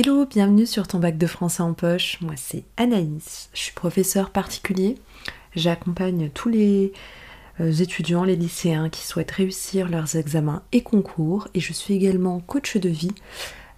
Hello, 0.00 0.24
bienvenue 0.26 0.64
sur 0.64 0.86
ton 0.86 1.00
bac 1.00 1.18
de 1.18 1.26
français 1.26 1.64
en 1.64 1.72
poche. 1.72 2.18
Moi 2.20 2.34
c'est 2.36 2.62
Anaïs, 2.76 3.50
je 3.52 3.58
suis 3.58 3.72
professeur 3.72 4.30
particulier. 4.30 4.94
J'accompagne 5.56 6.30
tous 6.32 6.48
les 6.48 6.92
euh, 7.60 7.72
étudiants, 7.72 8.22
les 8.22 8.36
lycéens 8.36 8.90
qui 8.90 9.04
souhaitent 9.04 9.32
réussir 9.32 9.88
leurs 9.88 10.14
examens 10.14 10.62
et 10.70 10.84
concours 10.84 11.48
et 11.52 11.58
je 11.58 11.72
suis 11.72 11.94
également 11.94 12.38
coach 12.38 12.76
de 12.76 12.88
vie. 12.88 13.10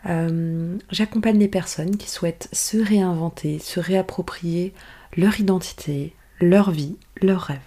Euh, 0.05 0.77
j'accompagne 0.91 1.39
les 1.39 1.49
personnes 1.49 1.97
qui 1.97 2.11
souhaitent 2.11 2.51
se 2.53 2.77
réinventer, 2.77 3.59
se 3.59 3.81
réapproprier 3.81 4.75
leur 5.17 5.41
identité, 5.41 6.15
leur 6.39 6.71
vie, 6.71 6.99
leurs 7.23 7.45
rêves. 7.45 7.61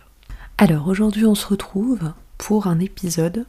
Alors 0.60 0.90
aujourd'hui 0.90 1.26
on 1.26 1.34
se 1.34 1.48
retrouve 1.48 2.14
pour 2.38 2.68
un 2.68 2.78
épisode 2.78 3.48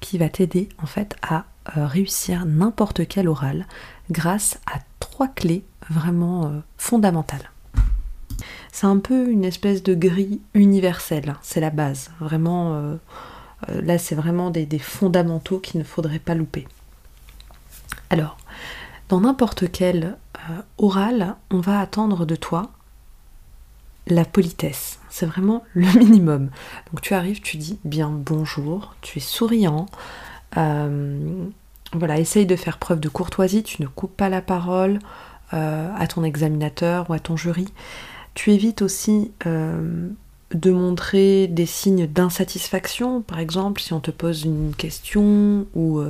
qui 0.00 0.16
va 0.16 0.30
t'aider 0.30 0.70
en 0.82 0.86
fait 0.86 1.16
à 1.20 1.44
réussir 1.74 2.46
n'importe 2.46 3.06
quel 3.06 3.28
oral 3.28 3.66
grâce 4.10 4.58
à 4.66 4.78
trois 5.00 5.28
clés 5.28 5.64
vraiment 5.90 6.46
euh, 6.46 6.60
fondamentales. 6.76 7.50
C'est 8.72 8.86
un 8.86 8.98
peu 8.98 9.28
une 9.28 9.44
espèce 9.44 9.82
de 9.82 9.94
grille 9.94 10.40
universelle, 10.54 11.34
c'est 11.42 11.60
la 11.60 11.70
base. 11.70 12.10
Vraiment, 12.20 12.74
euh, 12.74 12.96
là 13.68 13.98
c'est 13.98 14.14
vraiment 14.14 14.50
des, 14.50 14.78
fondamentaux 14.78 15.58
qu'il 15.58 15.80
ne 15.80 15.84
faudrait 15.84 16.20
pas 16.20 16.34
louper. 16.34 16.68
Alors, 18.10 18.38
dans 19.08 19.20
n'importe 19.20 19.70
quel 19.70 20.16
oral, 20.78 21.34
on 21.50 21.60
va 21.60 21.80
attendre 21.80 22.24
de 22.24 22.36
toi 22.36 22.70
la 24.06 24.24
politesse. 24.24 24.98
C'est 25.10 25.26
vraiment 25.26 25.64
le 25.74 25.86
minimum. 25.98 26.50
Donc 26.90 27.00
tu 27.00 27.14
arrives, 27.14 27.40
tu 27.40 27.56
dis 27.56 27.78
bien 27.84 28.10
bonjour, 28.10 28.94
tu 29.00 29.18
es 29.18 29.22
souriant, 29.22 29.86
euh, 29.86 30.27
voilà, 30.54 32.18
essaye 32.18 32.46
de 32.46 32.56
faire 32.56 32.78
preuve 32.78 33.00
de 33.00 33.08
courtoisie, 33.08 33.62
tu 33.62 33.82
ne 33.82 33.86
coupes 33.86 34.16
pas 34.16 34.28
la 34.28 34.42
parole 34.42 34.98
euh, 35.54 35.90
à 35.96 36.06
ton 36.06 36.24
examinateur 36.24 37.08
ou 37.08 37.12
à 37.14 37.18
ton 37.18 37.36
jury. 37.36 37.68
Tu 38.34 38.52
évites 38.52 38.82
aussi 38.82 39.32
euh, 39.46 40.08
de 40.54 40.70
montrer 40.70 41.46
des 41.46 41.66
signes 41.66 42.06
d'insatisfaction, 42.06 43.22
par 43.22 43.38
exemple 43.38 43.80
si 43.80 43.92
on 43.92 44.00
te 44.00 44.10
pose 44.10 44.44
une 44.44 44.74
question 44.76 45.66
ou 45.74 46.02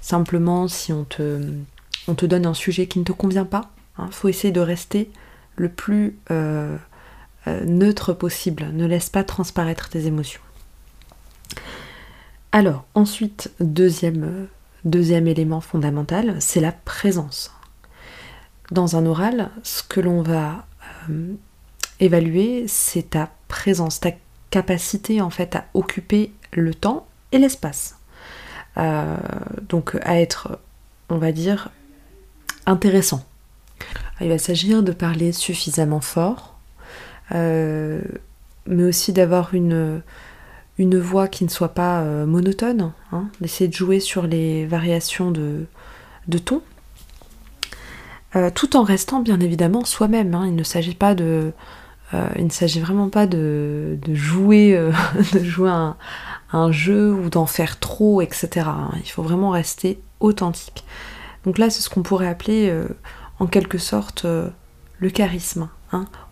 simplement 0.00 0.68
si 0.68 0.92
on 0.92 1.04
te, 1.04 1.42
on 2.08 2.14
te, 2.14 2.26
donne 2.26 2.46
un 2.46 2.54
sujet 2.54 2.86
qui 2.86 2.98
ne 2.98 3.04
te 3.04 3.12
convient 3.12 3.44
pas. 3.44 3.70
Il 3.98 4.02
hein. 4.02 4.08
faut 4.10 4.28
essayer 4.28 4.52
de 4.52 4.60
rester 4.60 5.10
le 5.56 5.68
plus 5.68 6.18
neutre 7.46 8.12
possible. 8.12 8.70
Ne 8.72 8.86
laisse 8.86 9.10
pas 9.10 9.24
transparaître 9.24 9.88
tes 9.88 10.06
émotions. 10.06 10.40
Alors, 12.52 12.84
ensuite, 12.94 13.52
deuxième, 13.60 14.48
deuxième 14.84 15.28
élément 15.28 15.60
fondamental, 15.60 16.36
c'est 16.40 16.60
la 16.60 16.72
présence. 16.72 17.52
Dans 18.72 18.96
un 18.96 19.06
oral, 19.06 19.50
ce 19.62 19.84
que 19.84 20.00
l'on 20.00 20.22
va 20.22 20.66
euh, 21.08 21.34
évaluer, 22.00 22.64
c'est 22.66 23.10
ta 23.10 23.30
présence, 23.46 24.00
ta 24.00 24.10
capacité 24.50 25.20
en 25.20 25.30
fait 25.30 25.54
à 25.54 25.66
occuper 25.74 26.32
le 26.52 26.74
temps 26.74 27.06
et 27.30 27.38
l'espace. 27.38 27.96
Euh, 28.78 29.16
donc 29.68 29.96
à 30.02 30.20
être, 30.20 30.58
on 31.08 31.18
va 31.18 31.30
dire, 31.30 31.70
intéressant. 32.66 33.24
Il 34.20 34.28
va 34.28 34.38
s'agir 34.38 34.82
de 34.82 34.92
parler 34.92 35.32
suffisamment 35.32 36.00
fort, 36.00 36.58
euh, 37.32 38.02
mais 38.66 38.82
aussi 38.82 39.12
d'avoir 39.12 39.54
une, 39.54 40.02
une 40.80 40.98
voix 40.98 41.28
qui 41.28 41.44
ne 41.44 41.50
soit 41.50 41.74
pas 41.74 42.00
euh, 42.00 42.24
monotone, 42.24 42.92
hein, 43.12 43.28
d'essayer 43.42 43.68
de 43.68 43.74
jouer 43.74 44.00
sur 44.00 44.26
les 44.26 44.64
variations 44.64 45.30
de, 45.30 45.66
de 46.26 46.38
ton, 46.38 46.62
euh, 48.34 48.48
tout 48.48 48.76
en 48.76 48.82
restant 48.82 49.20
bien 49.20 49.38
évidemment 49.40 49.84
soi-même. 49.84 50.34
Hein. 50.34 50.46
Il 50.46 50.54
ne 50.54 50.62
s'agit 50.62 50.94
pas 50.94 51.14
de, 51.14 51.52
euh, 52.14 52.80
vraiment 52.80 53.10
pas 53.10 53.26
de, 53.26 53.98
jouer, 54.14 54.72
de 55.34 55.66
un, 56.52 56.72
jeu 56.72 57.12
ou 57.12 57.28
d'en 57.28 57.44
faire 57.44 57.78
trop, 57.78 58.22
etc. 58.22 58.48
Hein. 58.68 58.92
Il 59.04 59.10
faut 59.10 59.22
vraiment 59.22 59.50
rester 59.50 60.00
authentique. 60.18 60.86
Donc 61.44 61.58
là, 61.58 61.68
c'est 61.68 61.82
ce 61.82 61.90
qu'on 61.90 62.02
pourrait 62.02 62.28
appeler 62.28 62.74
en 63.38 63.46
quelque 63.46 63.78
sorte 63.78 64.24
le 64.98 65.10
charisme. 65.10 65.68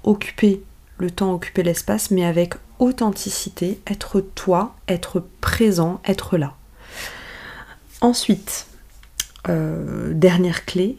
Occuper 0.04 0.62
le 0.98 1.10
temps, 1.10 1.32
occuper 1.32 1.62
l'espace, 1.62 2.10
mais 2.10 2.24
avec 2.24 2.54
authenticité, 2.78 3.80
être 3.86 4.20
toi, 4.20 4.74
être 4.88 5.24
présent, 5.40 6.00
être 6.04 6.36
là. 6.36 6.54
Ensuite, 8.00 8.66
euh, 9.48 10.12
dernière 10.12 10.64
clé, 10.64 10.98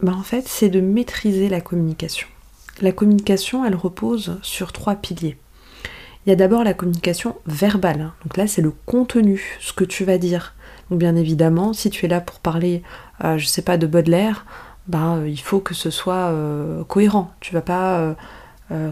bah 0.00 0.14
en 0.16 0.22
fait, 0.22 0.46
c'est 0.48 0.68
de 0.68 0.80
maîtriser 0.80 1.48
la 1.48 1.60
communication. 1.60 2.26
La 2.80 2.92
communication, 2.92 3.64
elle 3.64 3.74
repose 3.74 4.38
sur 4.42 4.72
trois 4.72 4.94
piliers. 4.94 5.36
Il 6.24 6.30
y 6.30 6.32
a 6.32 6.36
d'abord 6.36 6.64
la 6.64 6.74
communication 6.74 7.36
verbale. 7.46 8.10
Donc 8.24 8.36
là, 8.36 8.46
c'est 8.46 8.62
le 8.62 8.72
contenu, 8.86 9.58
ce 9.60 9.72
que 9.72 9.84
tu 9.84 10.04
vas 10.04 10.18
dire. 10.18 10.54
Donc 10.90 10.98
bien 10.98 11.16
évidemment, 11.16 11.72
si 11.72 11.90
tu 11.90 12.06
es 12.06 12.08
là 12.08 12.20
pour 12.20 12.40
parler, 12.40 12.82
euh, 13.24 13.38
je 13.38 13.46
sais 13.46 13.62
pas, 13.62 13.78
de 13.78 13.86
Baudelaire, 13.86 14.44
euh, 14.94 15.26
il 15.28 15.40
faut 15.40 15.60
que 15.60 15.74
ce 15.74 15.90
soit 15.90 16.34
cohérent. 16.88 17.32
Tu 17.40 17.54
vas 17.54 17.60
pas 17.60 18.16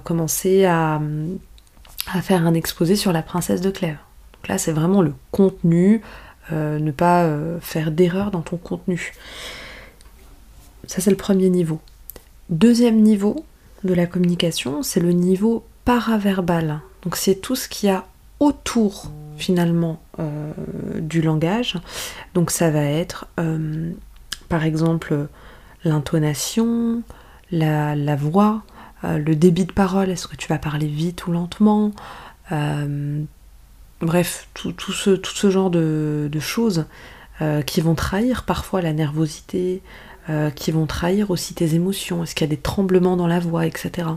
commencer 0.04 0.64
à, 0.64 1.00
faire 2.22 2.46
un 2.46 2.54
exposé 2.54 2.96
sur 2.96 3.12
la 3.12 3.22
princesse 3.22 3.60
de 3.60 3.70
Clèves. 3.70 3.98
Donc 4.34 4.48
là, 4.48 4.58
c'est 4.58 4.72
vraiment 4.72 5.02
le 5.02 5.14
contenu, 5.30 6.00
euh, 6.52 6.78
ne 6.78 6.90
pas 6.90 7.24
euh, 7.24 7.60
faire 7.60 7.90
d'erreur 7.90 8.30
dans 8.30 8.40
ton 8.40 8.56
contenu. 8.56 9.12
Ça, 10.86 11.00
c'est 11.00 11.10
le 11.10 11.16
premier 11.16 11.50
niveau. 11.50 11.80
Deuxième 12.48 13.02
niveau 13.02 13.44
de 13.84 13.92
la 13.92 14.06
communication, 14.06 14.82
c'est 14.82 15.00
le 15.00 15.12
niveau 15.12 15.66
paraverbal. 15.84 16.80
Donc 17.02 17.16
c'est 17.16 17.34
tout 17.36 17.56
ce 17.56 17.68
qu'il 17.68 17.88
y 17.88 17.92
a 17.92 18.06
autour 18.40 19.10
finalement 19.36 20.00
euh, 20.18 20.52
du 20.98 21.20
langage. 21.20 21.76
Donc 22.34 22.50
ça 22.50 22.70
va 22.70 22.82
être 22.82 23.26
par 24.48 24.64
exemple 24.64 25.28
l'intonation, 25.84 27.02
la, 27.50 28.16
voix, 28.16 28.62
euh, 29.04 29.18
le 29.18 29.36
débit 29.36 29.64
de 29.64 29.72
parole, 29.72 30.10
est-ce 30.10 30.26
que 30.26 30.36
tu 30.36 30.48
vas 30.48 30.58
parler 30.58 30.86
vite 30.86 31.26
ou 31.26 31.32
lentement 31.32 31.92
euh, 32.52 33.22
Bref, 34.00 34.48
tout, 34.54 34.72
ce, 34.92 35.50
genre 35.50 35.70
de, 35.70 36.30
choses 36.40 36.86
euh, 37.40 37.62
qui 37.62 37.80
vont 37.80 37.94
trahir 37.94 38.44
parfois 38.44 38.80
la 38.80 38.92
nervosité, 38.92 39.82
qui 40.56 40.72
vont 40.72 40.84
trahir 40.84 41.30
aussi 41.30 41.54
tes 41.54 41.74
émotions, 41.74 42.22
est-ce 42.22 42.34
qu'il 42.34 42.46
y 42.46 42.50
a 42.50 42.54
des 42.54 42.60
tremblements 42.60 43.16
dans 43.16 43.26
la 43.26 43.40
voix, 43.40 43.64
etc. 43.64 44.08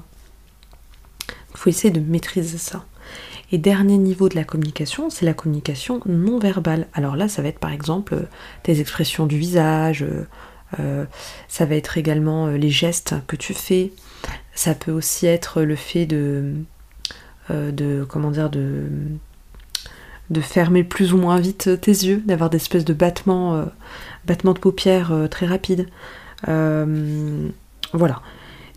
Il 1.30 1.58
faut 1.58 1.70
essayer 1.70 1.90
de 1.90 2.02
maîtriser 2.02 2.58
ça. 2.58 2.84
Et 3.54 3.58
dernier 3.58 3.98
niveau 3.98 4.28
de 4.28 4.36
la 4.36 4.44
communication, 4.44 5.10
c'est 5.10 5.26
la 5.26 5.34
communication 5.34 6.02
non 6.06 6.38
verbale. 6.38 6.90
Alors 6.94 7.16
là, 7.16 7.30
ça 7.30 7.42
va 7.42 7.48
être 7.48 7.60
par 7.60 7.72
exemple 7.72 8.28
tes 8.64 8.82
expressions 8.82 9.26
du 9.26 9.38
visage, 9.38 10.06
ça 11.48 11.66
va 11.66 11.76
être 11.76 11.98
également 11.98 12.48
les 12.48 12.70
gestes 12.70 13.16
que 13.28 13.38
tu 13.38 13.54
fais, 13.54 13.94
ça 14.54 14.76
peut 14.76 14.92
aussi 14.92 15.28
être 15.28 15.62
le 15.62 15.76
fait 15.76 16.06
de, 16.06 16.54
euh, 17.50 17.72
de, 17.72 18.06
de 20.30 20.42
fermer 20.42 20.84
plus 20.84 21.14
ou 21.14 21.18
moins 21.18 21.40
vite 21.40 21.70
tes 21.82 21.92
yeux, 21.92 22.22
d'avoir 22.26 22.50
des 22.50 22.58
espèces 22.58 22.86
de 22.86 22.94
battements, 22.94 23.56
euh, 23.56 23.66
battements 24.26 24.54
de 24.54 24.60
paupières 24.60 25.12
euh, 25.12 25.28
très 25.28 25.46
rapides. 25.46 25.88
voilà. 26.46 28.22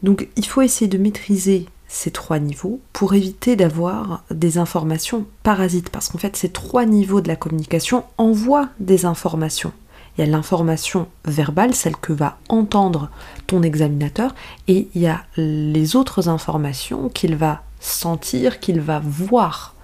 Donc 0.03 0.29
il 0.37 0.45
faut 0.47 0.61
essayer 0.63 0.89
de 0.89 0.99
maîtriser 0.99 1.67
ces 1.89 2.11
trois 2.11 2.39
niveaux 2.39 2.81
pour 2.93 3.15
éviter 3.15 3.57
d'avoir 3.57 4.25
des 4.31 4.59
informations 4.59 5.27
parasites. 5.43 5.91
Parce 5.91 6.09
qu'en 6.09 6.19
fait, 6.19 6.37
ces 6.37 6.51
trois 6.51 6.85
niveaux 6.85 7.21
de 7.21 7.29
la 7.29 7.37
communication 7.37 8.05
envoient 8.19 8.69
des 8.81 9.07
informations 9.07 9.73
il 10.17 10.25
y 10.25 10.29
a 10.29 10.31
l'information 10.31 11.09
verbale, 11.25 11.75
celle 11.75 11.97
que 11.97 12.13
va 12.13 12.39
entendre 12.49 13.11
ton 13.47 13.63
examinateur, 13.63 14.35
et 14.69 14.89
il 14.95 15.03
y 15.03 15.07
a 15.07 15.25
les 15.37 15.97
autres 15.97 16.29
informations 16.29 17.09
qu'il 17.09 17.37
va 17.37 17.63
sentir, 17.81 18.61
qu'il 18.61 18.81
va 18.81 19.01
voir. 19.03 19.75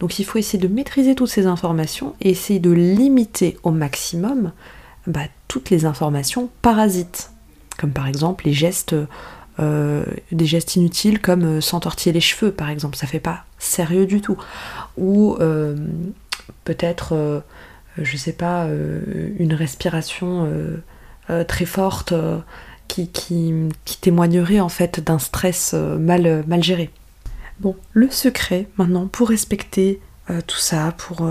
Donc 0.00 0.18
il 0.18 0.24
faut 0.24 0.38
essayer 0.38 0.58
de 0.58 0.72
maîtriser 0.72 1.14
toutes 1.14 1.30
ces 1.30 1.46
informations 1.46 2.14
et 2.20 2.30
essayer 2.30 2.60
de 2.60 2.70
limiter 2.70 3.58
au 3.62 3.70
maximum 3.70 4.52
bah, 5.06 5.22
toutes 5.48 5.70
les 5.70 5.86
informations 5.86 6.50
parasites, 6.62 7.30
comme 7.78 7.90
par 7.90 8.06
exemple 8.06 8.44
les 8.44 8.52
gestes, 8.52 8.94
euh, 9.58 10.04
des 10.30 10.46
gestes 10.46 10.76
inutiles 10.76 11.20
comme 11.20 11.44
euh, 11.44 11.60
s'entortiller 11.60 12.12
les 12.12 12.20
cheveux 12.20 12.52
par 12.52 12.68
exemple, 12.68 12.96
ça 12.96 13.06
fait 13.06 13.20
pas 13.20 13.44
sérieux 13.58 14.06
du 14.06 14.20
tout, 14.20 14.36
ou 14.96 15.36
euh, 15.40 15.76
peut-être 16.64 17.42
je 18.02 18.16
sais 18.16 18.32
pas, 18.32 18.64
euh, 18.64 19.30
une 19.38 19.54
respiration 19.54 20.44
euh, 20.46 20.82
euh, 21.30 21.44
très 21.44 21.64
forte 21.64 22.14
qui, 22.86 23.10
témoignerait 24.00 24.60
en 24.60 24.68
fait 24.68 25.00
d'un 25.00 25.18
stress 25.18 25.74
mal, 25.74 26.44
géré. 26.60 26.90
Bon, 27.60 27.76
le 27.92 28.10
secret 28.10 28.68
maintenant 28.76 29.06
pour 29.06 29.28
respecter 29.28 30.00
tout 30.46 30.58
ça, 30.58 30.94
pour 30.96 31.28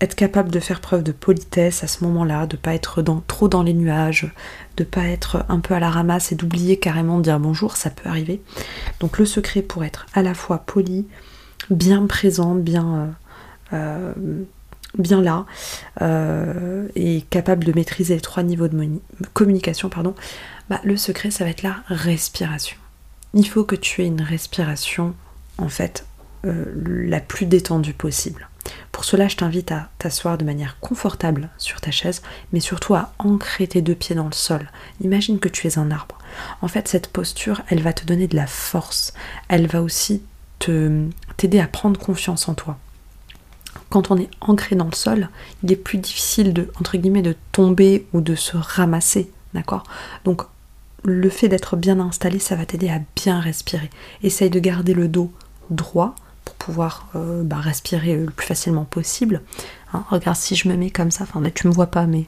être 0.00 0.14
capable 0.14 0.50
de 0.50 0.60
faire 0.60 0.80
preuve 0.80 1.02
de 1.02 1.12
politesse 1.12 1.82
à 1.82 1.86
ce 1.86 2.04
moment-là, 2.04 2.46
de 2.46 2.56
pas 2.56 2.74
être 2.74 3.02
trop 3.26 3.48
dans 3.48 3.62
les 3.62 3.72
nuages, 3.72 4.30
de 4.76 4.84
pas 4.84 5.04
être 5.04 5.44
un 5.48 5.60
peu 5.60 5.74
à 5.74 5.80
la 5.80 5.90
ramasse 5.90 6.30
et 6.30 6.34
d'oublier 6.34 6.78
carrément 6.78 7.18
de 7.18 7.22
dire 7.22 7.40
bonjour, 7.40 7.76
ça 7.76 7.90
peut 7.90 8.08
arriver. 8.08 8.40
Donc 9.00 9.18
le 9.18 9.24
secret 9.24 9.62
pour 9.62 9.84
être 9.84 10.06
à 10.14 10.22
la 10.22 10.34
fois 10.34 10.58
poli, 10.58 11.06
bien 11.70 12.06
présent, 12.06 12.54
bien, 12.54 13.16
euh, 13.72 14.14
euh, 14.16 14.42
bien 14.96 15.20
là, 15.20 15.46
euh, 16.00 16.88
et 16.94 17.22
capable 17.30 17.64
de 17.64 17.72
maîtriser 17.72 18.14
les 18.14 18.20
trois 18.20 18.42
niveaux 18.42 18.68
de 18.68 19.00
communication, 19.34 19.88
pardon, 19.88 20.14
bah, 20.70 20.80
le 20.84 20.96
secret 20.96 21.30
ça 21.30 21.44
va 21.44 21.50
être 21.50 21.62
la 21.62 21.76
respiration. 21.88 22.76
Il 23.34 23.48
faut 23.48 23.64
que 23.64 23.76
tu 23.76 24.02
aies 24.02 24.06
une 24.06 24.22
respiration 24.22 25.14
en 25.58 25.68
fait 25.68 26.04
la 26.44 27.20
plus 27.20 27.46
détendue 27.46 27.92
possible. 27.92 28.48
Pour 28.92 29.04
cela, 29.04 29.28
je 29.28 29.36
t'invite 29.36 29.72
à 29.72 29.88
t'asseoir 29.98 30.38
de 30.38 30.44
manière 30.44 30.78
confortable 30.80 31.50
sur 31.58 31.80
ta 31.80 31.90
chaise, 31.90 32.22
mais 32.52 32.60
surtout 32.60 32.94
à 32.94 33.12
ancrer 33.18 33.66
tes 33.66 33.82
deux 33.82 33.94
pieds 33.94 34.16
dans 34.16 34.26
le 34.26 34.32
sol. 34.32 34.70
Imagine 35.00 35.38
que 35.38 35.48
tu 35.48 35.66
es 35.66 35.78
un 35.78 35.90
arbre. 35.90 36.18
En 36.62 36.68
fait, 36.68 36.88
cette 36.88 37.08
posture, 37.08 37.62
elle 37.68 37.82
va 37.82 37.92
te 37.92 38.04
donner 38.04 38.26
de 38.26 38.36
la 38.36 38.46
force. 38.46 39.14
Elle 39.48 39.66
va 39.66 39.82
aussi 39.82 40.22
t'aider 40.58 41.60
à 41.60 41.68
prendre 41.68 41.98
confiance 41.98 42.48
en 42.48 42.54
toi. 42.54 42.78
Quand 43.90 44.10
on 44.10 44.18
est 44.18 44.30
ancré 44.40 44.76
dans 44.76 44.86
le 44.86 44.94
sol, 44.94 45.28
il 45.62 45.72
est 45.72 45.76
plus 45.76 45.98
difficile 45.98 46.52
de, 46.52 46.68
tomber 47.52 48.06
ou 48.12 48.20
de 48.20 48.34
se 48.34 48.56
ramasser, 48.56 49.30
d'accord? 49.54 49.84
Donc, 50.24 50.42
le 51.04 51.30
fait 51.30 51.48
d'être 51.48 51.76
bien 51.76 52.00
installé, 52.00 52.38
ça 52.38 52.56
va 52.56 52.66
t'aider 52.66 52.90
à 52.90 53.00
bien 53.16 53.40
respirer. 53.40 53.90
Essaye 54.22 54.50
de 54.50 54.58
garder 54.58 54.94
le 54.94 55.08
dos 55.08 55.32
droit, 55.70 56.14
pour 56.48 56.54
pouvoir 56.54 57.08
euh, 57.14 57.42
bah, 57.42 57.56
respirer 57.56 58.16
le 58.16 58.30
plus 58.30 58.46
facilement 58.46 58.84
possible. 58.84 59.42
Hein, 59.92 60.04
regarde 60.08 60.36
si 60.36 60.54
je 60.56 60.68
me 60.68 60.76
mets 60.76 60.90
comme 60.90 61.10
ça, 61.10 61.24
enfin 61.24 61.40
là 61.40 61.50
tu 61.50 61.66
me 61.66 61.72
vois 61.72 61.88
pas, 61.88 62.06
mais 62.06 62.26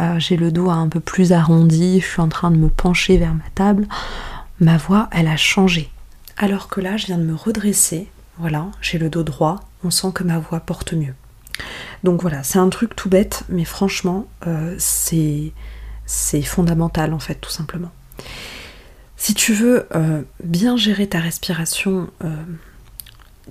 euh, 0.00 0.18
j'ai 0.18 0.36
le 0.36 0.50
dos 0.50 0.70
un 0.70 0.88
peu 0.88 1.00
plus 1.00 1.32
arrondi, 1.32 2.00
je 2.00 2.06
suis 2.06 2.20
en 2.20 2.28
train 2.28 2.50
de 2.50 2.56
me 2.56 2.68
pencher 2.68 3.18
vers 3.18 3.34
ma 3.34 3.48
table. 3.54 3.86
Ma 4.60 4.78
voix, 4.78 5.08
elle 5.12 5.28
a 5.28 5.36
changé. 5.36 5.90
Alors 6.36 6.68
que 6.68 6.80
là, 6.80 6.96
je 6.96 7.06
viens 7.06 7.18
de 7.18 7.24
me 7.24 7.34
redresser, 7.34 8.08
voilà, 8.38 8.66
j'ai 8.80 8.98
le 8.98 9.10
dos 9.10 9.22
droit, 9.22 9.60
on 9.84 9.90
sent 9.90 10.08
que 10.14 10.24
ma 10.24 10.38
voix 10.38 10.60
porte 10.60 10.92
mieux. 10.92 11.14
Donc 12.04 12.22
voilà, 12.22 12.42
c'est 12.42 12.58
un 12.58 12.68
truc 12.68 12.94
tout 12.94 13.08
bête, 13.08 13.44
mais 13.48 13.64
franchement, 13.64 14.26
euh, 14.46 14.74
c'est 14.78 15.52
fondamental 16.42 17.12
en 17.12 17.18
fait, 17.18 17.36
tout 17.36 17.50
simplement. 17.50 17.90
Si 19.16 19.34
tu 19.34 19.52
veux 19.52 19.88
bien 20.44 20.76
gérer 20.76 21.08
ta 21.08 21.18
respiration 21.18 22.08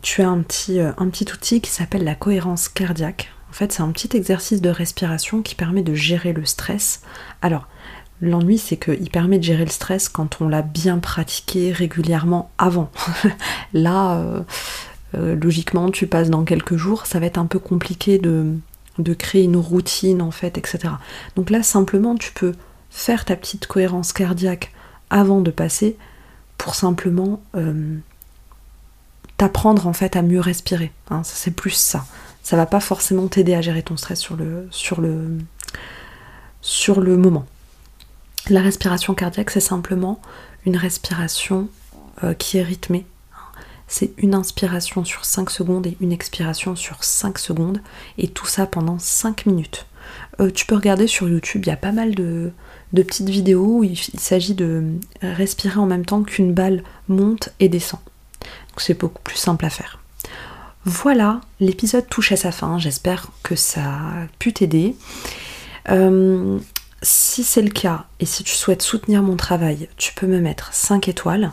tu 0.02 0.22
as 0.22 0.30
un 0.30 0.42
petit, 0.42 0.80
euh, 0.80 0.92
un 0.98 1.10
petit 1.10 1.32
outil 1.32 1.62
qui 1.62 1.72
s'appelle 1.72 2.04
la 2.04 2.16
cohérence 2.16 2.70
cardiaque. 2.70 3.32
En 3.50 3.54
fait, 3.54 3.72
c'est 3.72 3.82
un 3.82 3.92
petit 3.92 4.16
exercice 4.16 4.62
de 4.62 4.70
respiration 4.70 5.42
qui 5.42 5.56
permet 5.56 5.82
de 5.82 5.94
gérer 5.94 6.34
le 6.34 6.46
stress. 6.46 7.02
Alors, 7.42 7.68
l'ennui, 8.22 8.58
c'est 8.58 8.78
qu'il 8.78 9.10
permet 9.10 9.40
de 9.40 9.44
gérer 9.44 9.66
le 9.66 9.72
stress 9.72 10.10
quand 10.10 10.42
on 10.42 10.48
l'a 10.48 10.62
bien 10.62 11.00
pratiqué 11.00 11.72
régulièrement 11.72 12.52
avant. 12.58 12.92
Là, 13.74 14.18
euh, 14.18 14.42
euh, 15.16 15.36
logiquement, 15.36 15.90
tu 15.92 16.08
passes 16.08 16.30
dans 16.30 16.44
quelques 16.44 16.76
jours, 16.76 17.06
ça 17.06 17.20
va 17.20 17.26
être 17.26 17.38
un 17.38 17.46
peu 17.46 17.60
compliqué 17.60 18.18
de, 18.18 18.54
de, 19.00 19.14
créer 19.14 19.44
une 19.44 19.58
routine, 19.58 20.22
en 20.22 20.32
fait, 20.32 20.58
etc. 20.58 20.94
Donc 21.36 21.50
là, 21.50 21.64
simplement, 21.64 22.16
tu 22.16 22.32
peux 22.34 22.54
faire 22.90 23.26
ta 23.26 23.36
petite 23.36 23.68
cohérence 23.68 24.14
cardiaque 24.14 24.74
avant 25.10 25.42
de 25.42 25.52
passer 25.52 25.98
pour 26.58 26.76
simplement 26.76 27.42
t'apprendre 29.38 29.88
en 29.88 29.94
fait 29.94 30.16
à 30.16 30.22
mieux 30.22 30.40
respirer. 30.40 30.92
Hein, 31.10 31.22
c'est 31.24 31.52
plus 31.52 31.72
ça. 31.72 32.06
Ça 32.44 32.58
va 32.58 32.66
pas 32.66 32.80
forcément 32.80 33.28
t'aider 33.28 33.54
à 33.54 33.62
gérer 33.62 33.84
ton 33.84 33.98
stress 33.98 34.20
sur 34.20 34.36
le, 34.36 34.68
sur 34.72 35.00
le, 35.00 35.38
sur 36.62 37.00
le 37.00 37.18
moment. 37.18 37.46
La 38.50 38.62
respiration 38.62 39.14
cardiaque, 39.14 39.52
c'est 39.52 39.60
simplement 39.60 40.22
une 40.66 40.78
respiration 40.78 41.70
euh, 42.24 42.34
qui 42.34 42.58
est 42.58 42.64
rythmée. 42.64 43.06
C'est 43.88 44.12
une 44.18 44.36
inspiration 44.36 45.06
sur 45.06 45.26
5 45.26 45.50
secondes 45.50 45.88
et 45.88 45.98
une 46.02 46.12
expiration 46.12 46.76
sur 46.76 47.04
5 47.04 47.38
secondes, 47.38 47.82
et 48.18 48.28
tout 48.28 48.46
ça 48.46 48.66
pendant 48.66 49.00
5 49.00 49.46
minutes. 49.46 49.86
Euh, 50.40 50.52
tu 50.52 50.66
peux 50.66 50.76
regarder 50.76 51.08
sur 51.08 51.28
YouTube, 51.30 51.64
il 51.66 51.70
y 51.70 51.74
a 51.74 51.78
pas 51.78 51.92
mal 51.92 52.16
de, 52.16 52.52
petites 52.94 53.30
vidéos 53.30 53.80
où 53.80 53.84
il 53.84 53.98
s'agit 53.98 54.56
de 54.56 54.84
respirer 55.22 55.80
en 55.80 55.86
même 55.86 56.06
temps 56.06 56.24
qu'une 56.24 56.54
balle 56.54 56.84
monte 57.08 57.50
et 57.60 57.70
descend 57.70 58.00
c'est 58.80 59.00
beaucoup 59.00 59.22
plus 59.22 59.38
simple 59.38 59.66
à 59.66 59.70
faire. 59.70 60.00
Voilà, 60.86 61.42
l'épisode 61.60 62.08
touche 62.08 62.32
à 62.32 62.38
sa 62.38 62.52
fin, 62.52 62.80
j'espère 62.80 63.28
que 63.44 63.56
ça 63.56 63.82
a 63.84 64.28
pu 64.40 64.54
t'aider. 64.54 64.96
Euh, 65.90 66.60
si 67.02 67.44
c'est 67.44 67.62
le 67.62 67.70
cas 67.70 68.06
et 68.20 68.26
si 68.26 68.44
tu 68.44 68.54
souhaites 68.54 68.82
soutenir 68.82 69.22
mon 69.22 69.36
travail, 69.36 69.90
tu 69.98 70.14
peux 70.14 70.28
me 70.28 70.40
mettre 70.40 70.74
5 70.74 71.08
étoiles. 71.08 71.52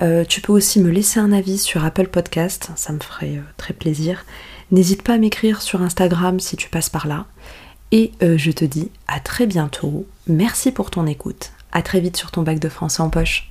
Euh, 0.00 0.24
tu 0.24 0.40
peux 0.40 0.52
aussi 0.52 0.80
me 0.80 0.90
laisser 0.90 1.20
un 1.20 1.32
avis 1.32 1.58
sur 1.58 1.84
Apple 1.84 2.08
Podcast, 2.08 2.70
ça 2.76 2.92
me 2.92 3.00
ferait 3.00 3.36
euh, 3.36 3.42
très 3.56 3.74
plaisir. 3.74 4.24
N'hésite 4.70 5.02
pas 5.02 5.14
à 5.14 5.18
m'écrire 5.18 5.62
sur 5.62 5.82
Instagram 5.82 6.40
si 6.40 6.56
tu 6.56 6.68
passes 6.68 6.88
par 6.88 7.06
là. 7.06 7.26
Et 7.92 8.12
je 8.20 8.52
te 8.52 8.64
dis 8.64 8.88
à 9.08 9.18
très 9.18 9.46
bientôt. 9.46 10.06
Merci 10.28 10.70
pour 10.70 10.92
ton 10.92 11.08
écoute. 11.08 11.50
À 11.72 11.82
très 11.82 11.98
vite 11.98 12.16
sur 12.16 12.30
ton 12.30 12.42
bac 12.42 12.60
de 12.60 12.68
français 12.68 13.02
en 13.02 13.10
poche. 13.10 13.50